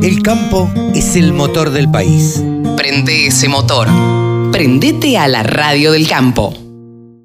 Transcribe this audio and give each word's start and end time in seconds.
El 0.00 0.22
campo 0.22 0.70
es 0.94 1.16
el 1.16 1.32
motor 1.32 1.70
del 1.70 1.90
país. 1.90 2.40
Prende 2.76 3.26
ese 3.26 3.48
motor. 3.48 3.88
Prendete 4.52 5.18
a 5.18 5.26
la 5.26 5.42
radio 5.42 5.90
del 5.90 6.06
campo. 6.06 6.54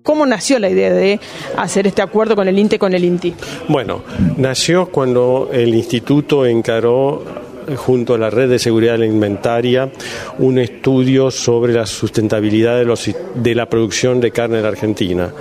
¿Cómo 0.01 0.25
nació 0.25 0.57
la 0.57 0.71
idea 0.71 0.91
de 0.91 1.19
hacer 1.55 1.85
este 1.85 2.01
acuerdo 2.01 2.35
con 2.35 2.47
el 2.47 2.57
INTE 2.57 2.79
con 2.79 2.95
el 2.95 3.03
INTI? 3.03 3.35
Bueno, 3.67 4.01
nació 4.37 4.87
cuando 4.87 5.51
el 5.53 5.75
instituto 5.75 6.47
encaró 6.47 7.23
eh, 7.67 7.75
junto 7.75 8.15
a 8.15 8.17
la 8.17 8.31
red 8.31 8.49
de 8.49 8.57
seguridad 8.57 8.95
alimentaria 8.95 9.91
un 10.39 10.57
estudio 10.57 11.29
sobre 11.29 11.73
la 11.73 11.85
sustentabilidad 11.85 12.77
de, 12.77 12.85
los, 12.85 13.07
de 13.35 13.53
la 13.53 13.69
producción 13.69 14.19
de 14.19 14.31
carne 14.31 14.57
en 14.57 14.63
la 14.63 14.69
Argentina. 14.69 15.31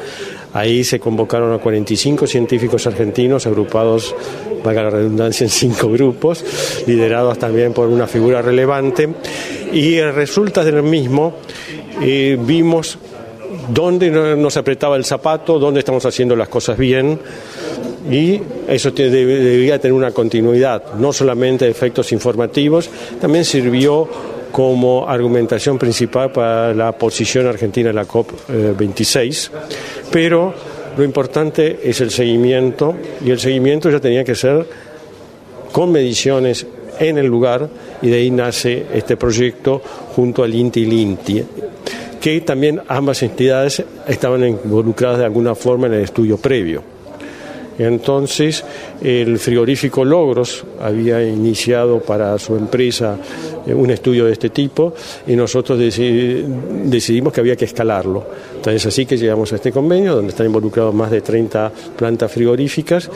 Ahí 0.55 0.85
se 0.85 1.01
convocaron 1.01 1.53
a 1.53 1.59
45 1.59 2.27
científicos 2.27 2.87
argentinos 2.87 3.47
agrupados, 3.47 4.15
valga 4.63 4.85
la 4.85 4.91
redundancia, 4.91 5.45
en 5.45 5.51
cinco 5.51 5.89
grupos, 5.91 6.45
liderados 6.87 7.39
también 7.39 7.73
por 7.73 7.89
una 7.89 8.07
figura 8.07 8.43
relevante. 8.43 9.09
Y 9.73 10.01
resulta 10.01 10.63
del 10.65 10.83
mismo, 10.83 11.35
eh, 12.03 12.39
vimos 12.39 12.99
dónde 13.69 14.11
nos 14.11 14.57
apretaba 14.57 14.97
el 14.97 15.05
zapato, 15.05 15.59
dónde 15.59 15.81
estamos 15.81 16.05
haciendo 16.05 16.37
las 16.37 16.49
cosas 16.49 16.77
bien 16.77 17.19
y 18.11 18.41
eso 18.69 18.91
debía 18.91 19.79
tener 19.79 19.93
una 19.93 20.11
continuidad, 20.11 20.95
no 20.95 21.13
solamente 21.13 21.69
efectos 21.69 22.13
informativos, 22.13 22.91
también 23.21 23.45
sirvió 23.45 24.09
como 24.53 25.09
argumentación 25.09 25.79
principal 25.79 26.31
para 26.31 26.75
la 26.75 26.93
posición 26.93 27.47
argentina 27.47 27.91
en 27.91 27.97
la 27.97 28.07
COP26, 28.07 29.51
pero 30.11 30.55
lo 30.97 31.03
importante 31.03 31.81
es 31.83 32.01
el 32.03 32.11
seguimiento 32.11 32.95
y 33.25 33.31
el 33.31 33.41
seguimiento 33.41 33.91
ya 33.91 33.99
tenía 33.99 34.23
que 34.23 34.35
ser 34.35 34.67
con 35.73 35.91
mediciones 35.91 36.67
en 37.01 37.17
el 37.17 37.27
lugar 37.27 37.69
y 38.03 38.09
de 38.09 38.17
ahí 38.17 38.31
nace 38.31 38.87
este 38.93 39.17
proyecto 39.17 39.81
junto 40.15 40.45
al 40.45 40.55
INTI 40.55 40.83
y 40.83 41.47
que 42.21 42.41
también 42.43 42.81
ambas 42.87 43.23
entidades 43.23 43.83
estaban 44.07 44.47
involucradas 44.47 45.19
de 45.19 45.25
alguna 45.25 45.55
forma 45.55 45.89
en 45.89 45.95
el 45.95 46.03
estudio 46.03 46.37
previo. 46.37 46.83
Entonces, 47.79 48.65
el 49.03 49.39
frigorífico 49.39 50.05
Logros 50.05 50.65
había 50.81 51.23
iniciado 51.27 52.01
para 52.01 52.39
su 52.39 52.57
empresa 52.57 53.17
eh, 53.67 53.75
un 53.75 53.91
estudio 53.91 54.27
de 54.27 54.33
este 54.33 54.51
tipo 54.51 54.95
y 55.27 55.35
nosotros 55.35 55.79
decidimos 55.79 57.33
que 57.33 57.41
había 57.41 57.57
que 57.57 57.65
escalarlo. 57.65 58.27
Entonces, 58.57 58.87
así 58.87 59.07
que 59.07 59.17
llegamos 59.17 59.53
a 59.53 59.57
este 59.57 59.73
convenio 59.73 60.15
donde 60.15 60.31
están 60.31 60.47
involucrados 60.47 60.95
más 60.95 61.11
de 61.11 61.21
30 61.21 61.73
plantas 61.97 62.31
frigoríficas 62.31 63.11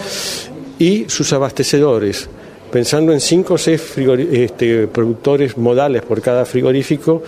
y 0.79 1.05
sus 1.09 1.33
abastecedores. 1.33 2.29
Pensando 2.71 3.13
en 3.13 3.21
5 3.21 3.55
o 3.55 3.59
6 3.59 3.95
este, 4.33 4.87
productores 4.89 5.57
modales 5.57 6.03
por 6.03 6.21
cada 6.21 6.45
frigorífico, 6.45 7.23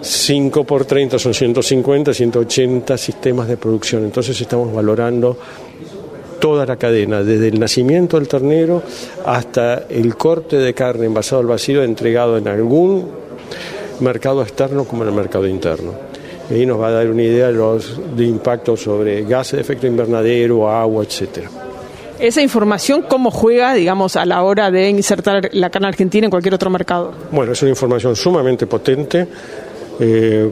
5 0.00 0.64
por 0.64 0.84
30 0.84 1.18
son 1.18 1.34
150, 1.34 2.14
180 2.14 2.96
sistemas 2.96 3.48
de 3.48 3.56
producción. 3.56 4.04
Entonces 4.04 4.40
estamos 4.40 4.72
valorando 4.72 5.36
toda 6.38 6.66
la 6.66 6.76
cadena, 6.76 7.22
desde 7.22 7.48
el 7.48 7.58
nacimiento 7.58 8.18
del 8.18 8.28
ternero 8.28 8.82
hasta 9.24 9.84
el 9.88 10.16
corte 10.16 10.56
de 10.56 10.74
carne 10.74 11.06
envasado 11.06 11.40
al 11.40 11.46
vacío 11.46 11.82
entregado 11.82 12.36
en 12.38 12.48
algún 12.48 13.10
mercado 14.00 14.42
externo 14.42 14.84
como 14.84 15.02
en 15.02 15.10
el 15.10 15.14
mercado 15.14 15.46
interno. 15.46 15.92
Y 16.50 16.54
ahí 16.54 16.66
nos 16.66 16.80
va 16.80 16.88
a 16.88 16.90
dar 16.92 17.10
una 17.10 17.22
idea 17.22 17.48
de 17.48 17.54
los 17.54 18.00
de 18.16 18.24
impacto 18.24 18.76
sobre 18.76 19.24
gases 19.24 19.54
de 19.54 19.60
efecto 19.60 19.86
invernadero, 19.86 20.70
agua, 20.70 21.04
etcétera. 21.04 21.50
Esa 22.18 22.40
información, 22.40 23.02
¿cómo 23.02 23.30
juega, 23.30 23.74
digamos, 23.74 24.16
a 24.16 24.24
la 24.24 24.42
hora 24.42 24.70
de 24.70 24.88
insertar 24.88 25.50
la 25.52 25.68
carne 25.68 25.88
argentina 25.88 26.26
en 26.26 26.30
cualquier 26.30 26.54
otro 26.54 26.70
mercado? 26.70 27.12
Bueno, 27.30 27.52
es 27.52 27.60
una 27.60 27.70
información 27.70 28.16
sumamente 28.16 28.66
potente. 28.66 29.26
Eh, 30.00 30.50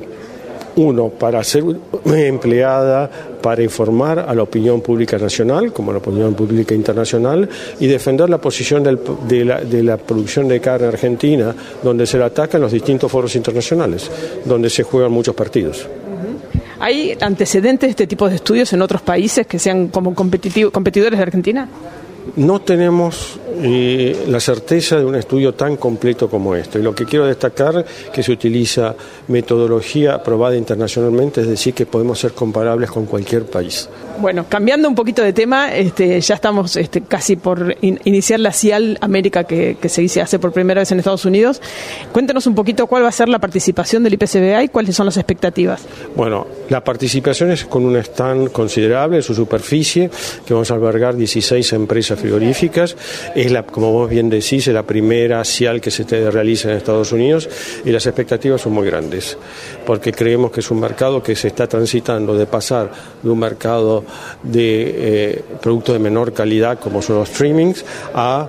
uno, 0.77 1.09
para 1.09 1.43
ser 1.45 1.65
empleada 2.07 3.11
para 3.45 3.63
informar 3.63 4.21
a 4.21 4.35
la 4.35 4.43
opinión 4.43 4.81
pública 4.81 5.19
nacional, 5.19 5.71
como 5.71 5.91
a 5.91 5.95
la 5.95 5.99
opinión 5.99 6.33
pública 6.33 6.75
internacional, 6.75 7.47
y 7.79 7.87
defender 7.87 8.31
la 8.31 8.39
posición 8.39 8.83
de, 8.83 9.83
la, 9.83 9.97
producción 9.99 10.49
de 10.49 10.61
carne 10.61 10.87
argentina, 10.87 11.55
donde 11.83 12.07
se 12.07 12.17
la 12.17 12.27
ataca 12.27 12.57
en 12.57 12.63
los 12.63 12.73
distintos 12.73 13.13
foros 13.13 13.37
internacionales, 13.37 14.11
donde 14.47 14.71
se 14.71 14.83
juegan 14.83 15.13
muchos 15.13 15.35
partidos. 15.35 15.87
¿Hay 16.81 17.17
antecedentes 17.21 17.89
de 17.89 17.91
este 17.91 18.07
tipo 18.07 18.31
de 18.31 18.37
estudios 18.37 18.73
en 18.73 18.81
otros 18.81 19.03
países 19.03 19.47
que 19.47 19.59
sean 19.59 19.89
como 19.89 20.15
competidores 20.15 21.19
de 21.19 21.23
Argentina? 21.23 21.69
No 22.37 22.61
tenemos 22.61 23.39
eh, 23.63 24.25
la 24.29 24.41
certeza 24.41 24.97
de 24.97 25.05
un 25.05 25.15
estudio 25.15 25.55
tan 25.55 25.77
completo 25.77 26.29
como 26.29 26.55
este. 26.57 26.81
Lo 26.81 26.95
que 26.95 27.05
quiero 27.05 27.27
destacar 27.27 27.85
que 28.13 28.23
se 28.23 28.33
utiliza 28.33 28.95
metodología 29.29 30.15
aprobada 30.15 30.57
internacionalmente, 30.57 31.43
es 31.43 31.49
decir, 31.49 31.75
que 31.75 31.87
podemos 31.87 32.19
ser 32.19 32.33
comparables 32.33 32.91
con 32.91 33.07
cualquier 33.07 33.45
país. 33.45 33.89
Bueno, 34.21 34.47
cambiando 34.49 34.89
un 34.89 34.95
poquito 34.95 35.23
de 35.23 35.33
tema, 35.33 35.75
este, 35.75 36.21
ya 36.21 36.35
estamos 36.35 36.77
este, 36.77 37.03
casi 37.03 37.37
por 37.37 37.77
iniciar 37.81 38.41
la 38.41 38.53
CIAL 38.53 38.99
América 39.01 39.45
que, 39.45 39.77
se 39.85 40.01
dice 40.01 40.21
hace 40.21 40.39
por 40.39 40.53
primera 40.53 40.81
vez 40.81 40.91
en 40.93 40.99
Estados 40.99 41.25
Unidos. 41.25 41.61
Cuéntanos 42.13 42.47
un 42.47 42.55
poquito 42.55 42.87
cuál 42.87 43.05
va 43.05 43.09
a 43.09 43.13
ser 43.13 43.29
la 43.29 43.39
participación 43.39 44.03
del 44.03 44.15
IPCBA 44.15 44.65
y 44.65 44.69
cuáles 44.69 44.97
son 44.97 45.07
las 45.07 45.17
expectativas. 45.17 45.83
Bueno, 46.17 46.47
la 46.69 46.83
participación 46.83 47.51
es 47.51 47.65
con 47.65 47.85
un 47.85 47.97
stand 47.97 48.51
considerable 48.51 49.17
en 49.19 49.23
su 49.23 49.35
superficie, 49.35 50.11
que 50.47 50.55
vamos 50.55 50.71
a 50.71 50.75
albergar 50.75 51.17
16 51.17 51.73
empresas 51.73 52.14
frigoríficas. 52.17 52.97
Es 53.35 53.51
la, 53.51 53.65
como 53.65 53.93
vos 53.93 54.11
bien 54.11 54.31
decís, 54.31 54.67
es 54.69 54.75
la 54.75 54.83
primera 54.83 55.45
CIAL 55.45 55.81
que 55.81 55.91
se 55.91 56.05
realiza 56.31 56.71
en 56.71 56.77
Estados 56.77 57.13
Unidos 57.13 57.49
y 57.85 57.91
las 57.91 58.07
expectativas 58.07 58.61
son 58.61 58.73
muy 58.73 58.87
grandes, 58.87 59.37
porque 59.87 60.13
creemos 60.13 60.51
que 60.51 60.61
es 60.61 60.71
un 60.71 60.81
mercado 60.81 61.23
que 61.23 61.37
se 61.37 61.49
está 61.49 61.67
transitando 61.67 62.37
de 62.37 62.47
pasar 62.47 62.91
de 63.23 63.31
un 63.31 63.39
mercado 63.39 64.05
de 64.43 64.95
eh, 64.97 65.45
productos 65.61 65.95
de 65.95 65.99
menor 65.99 66.33
calidad 66.33 66.79
como 66.79 67.03
son 67.03 67.17
los 67.17 67.29
streamings 67.29 67.85
a, 68.15 68.49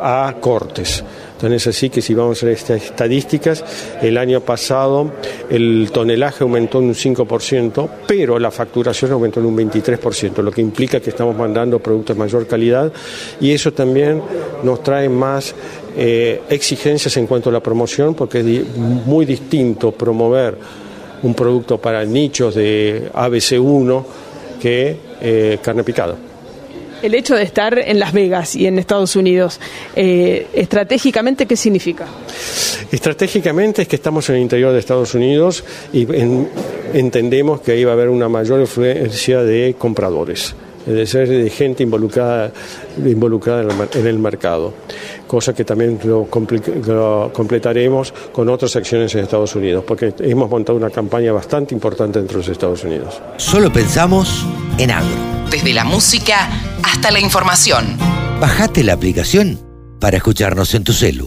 a 0.00 0.34
cortes. 0.40 1.04
Entonces 1.38 1.68
así 1.68 1.88
que 1.88 2.02
si 2.02 2.14
vamos 2.14 2.42
a 2.42 2.50
estas 2.50 2.82
estadísticas, 2.82 3.64
el 4.02 4.18
año 4.18 4.40
pasado 4.40 5.12
el 5.48 5.88
tonelaje 5.92 6.42
aumentó 6.42 6.80
en 6.80 6.86
un 6.86 6.94
5%, 6.94 7.88
pero 8.08 8.40
la 8.40 8.50
facturación 8.50 9.12
aumentó 9.12 9.38
en 9.38 9.46
un 9.46 9.56
23%, 9.56 10.42
lo 10.42 10.50
que 10.50 10.60
implica 10.60 10.98
que 10.98 11.10
estamos 11.10 11.36
mandando 11.36 11.78
productos 11.78 12.16
de 12.16 12.18
mayor 12.18 12.48
calidad 12.48 12.92
y 13.40 13.52
eso 13.52 13.72
también 13.72 14.20
nos 14.64 14.82
trae 14.82 15.08
más 15.08 15.54
eh, 15.96 16.42
exigencias 16.50 17.16
en 17.16 17.28
cuanto 17.28 17.50
a 17.50 17.52
la 17.52 17.60
promoción, 17.60 18.14
porque 18.14 18.40
es 18.40 18.76
muy 18.76 19.24
distinto 19.24 19.92
promover 19.92 20.58
un 21.22 21.34
producto 21.34 21.78
para 21.78 22.04
nichos 22.04 22.56
de 22.56 23.12
ABC1 23.14 24.04
que 24.60 24.96
eh, 25.20 25.58
carne 25.62 25.84
picada. 25.84 26.16
El 27.02 27.14
hecho 27.14 27.34
de 27.34 27.42
estar 27.42 27.78
en 27.78 27.98
Las 27.98 28.12
Vegas 28.12 28.54
y 28.56 28.66
en 28.66 28.78
Estados 28.78 29.14
Unidos, 29.16 29.60
eh, 29.94 30.46
estratégicamente, 30.52 31.46
¿qué 31.46 31.56
significa? 31.56 32.06
Estratégicamente 32.90 33.82
es 33.82 33.88
que 33.88 33.96
estamos 33.96 34.28
en 34.30 34.36
el 34.36 34.42
interior 34.42 34.72
de 34.72 34.78
Estados 34.78 35.14
Unidos 35.14 35.64
y 35.92 36.06
entendemos 36.94 37.60
que 37.60 37.72
ahí 37.72 37.84
va 37.84 37.92
a 37.92 37.94
haber 37.94 38.08
una 38.08 38.28
mayor 38.28 38.60
influencia 38.60 39.42
de 39.42 39.76
compradores 39.78 40.54
de 40.92 41.06
ser 41.06 41.28
de 41.28 41.50
gente 41.50 41.82
involucrada, 41.82 42.50
involucrada 42.96 43.62
en 43.94 44.06
el 44.06 44.18
mercado, 44.18 44.72
cosa 45.26 45.54
que 45.54 45.64
también 45.64 45.98
lo, 46.04 46.26
completaremos 47.32 48.12
con 48.32 48.48
otras 48.48 48.74
acciones 48.76 49.14
en 49.14 49.24
Estados 49.24 49.54
Unidos, 49.54 49.84
porque 49.86 50.14
hemos 50.20 50.48
montado 50.48 50.78
una 50.78 50.90
campaña 50.90 51.32
bastante 51.32 51.74
importante 51.74 52.18
dentro 52.18 52.38
de 52.38 52.44
los 52.44 52.48
Estados 52.48 52.84
Unidos. 52.84 53.20
Solo 53.36 53.72
pensamos 53.72 54.46
en 54.78 54.90
agro. 54.90 55.38
Desde 55.50 55.72
la 55.72 55.84
música 55.84 56.48
hasta 56.84 57.10
la 57.10 57.20
información. 57.20 57.96
Bajate 58.40 58.84
la 58.84 58.92
aplicación 58.92 59.60
para 60.00 60.16
escucharnos 60.16 60.74
en 60.74 60.84
tu 60.84 60.92
celu. 60.92 61.26